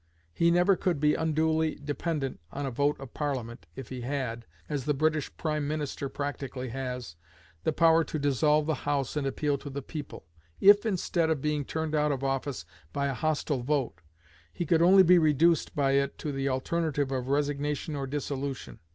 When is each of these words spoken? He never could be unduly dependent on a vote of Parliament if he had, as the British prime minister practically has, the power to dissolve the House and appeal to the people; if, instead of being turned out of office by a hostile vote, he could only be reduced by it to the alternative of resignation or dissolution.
He 0.33 0.49
never 0.49 0.75
could 0.75 0.99
be 0.99 1.13
unduly 1.13 1.75
dependent 1.75 2.39
on 2.51 2.65
a 2.65 2.71
vote 2.71 2.99
of 2.99 3.13
Parliament 3.13 3.67
if 3.75 3.89
he 3.89 4.01
had, 4.01 4.47
as 4.67 4.85
the 4.85 4.95
British 4.95 5.31
prime 5.37 5.67
minister 5.67 6.09
practically 6.09 6.69
has, 6.69 7.15
the 7.65 7.71
power 7.71 8.03
to 8.05 8.17
dissolve 8.17 8.65
the 8.65 8.73
House 8.73 9.15
and 9.15 9.27
appeal 9.27 9.59
to 9.59 9.69
the 9.69 9.83
people; 9.83 10.25
if, 10.59 10.87
instead 10.87 11.29
of 11.29 11.39
being 11.39 11.63
turned 11.63 11.93
out 11.93 12.11
of 12.11 12.23
office 12.23 12.65
by 12.91 13.09
a 13.09 13.13
hostile 13.13 13.61
vote, 13.61 14.01
he 14.51 14.65
could 14.65 14.81
only 14.81 15.03
be 15.03 15.19
reduced 15.19 15.75
by 15.75 15.91
it 15.91 16.17
to 16.17 16.31
the 16.31 16.49
alternative 16.49 17.11
of 17.11 17.27
resignation 17.27 17.95
or 17.95 18.07
dissolution. 18.07 18.79